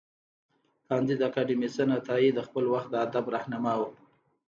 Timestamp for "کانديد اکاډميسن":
0.87-1.89